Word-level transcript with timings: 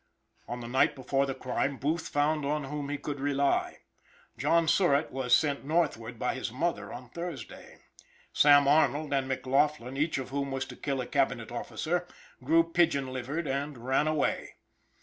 On 0.47 0.61
the 0.61 0.67
night 0.67 0.95
before 0.95 1.27
the 1.27 1.35
crime 1.35 1.77
Booth 1.77 2.07
found 2.09 2.43
on 2.43 2.63
whom 2.63 2.89
he 2.89 2.97
could 2.97 3.19
rely. 3.19 3.81
John 4.35 4.67
Surratt 4.67 5.11
was 5.11 5.31
sent 5.31 5.63
northward 5.63 6.17
by 6.17 6.33
his 6.33 6.51
mother 6.51 6.91
on 6.91 7.07
Thursday. 7.09 7.77
Sam 8.33 8.67
Arnold 8.67 9.13
and 9.13 9.27
McLaughlin, 9.27 9.97
each 9.97 10.17
of 10.17 10.29
whom 10.29 10.49
was 10.49 10.65
to 10.65 10.75
kill 10.75 11.01
a 11.01 11.05
cabinet 11.05 11.51
officer, 11.51 12.07
grew 12.43 12.63
pigeon 12.63 13.13
livered 13.13 13.45
and 13.47 13.77
ran 13.77 14.07
away. 14.07 14.55